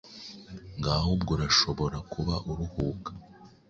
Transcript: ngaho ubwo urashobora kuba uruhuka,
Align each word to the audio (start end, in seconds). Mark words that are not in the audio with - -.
ngaho 0.77 1.07
ubwo 1.15 1.31
urashobora 1.35 1.97
kuba 2.11 2.35
uruhuka, 2.51 3.11